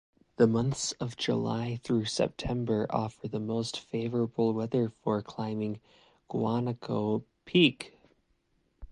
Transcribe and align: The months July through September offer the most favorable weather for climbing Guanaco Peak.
The 0.37 0.47
months 0.47 0.95
July 1.15 1.79
through 1.83 2.05
September 2.05 2.87
offer 2.89 3.27
the 3.27 3.39
most 3.39 3.79
favorable 3.79 4.51
weather 4.51 4.89
for 5.03 5.21
climbing 5.21 5.79
Guanaco 6.27 7.21
Peak. 7.45 7.95